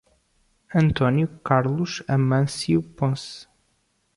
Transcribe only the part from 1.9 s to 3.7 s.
Amancio Ponce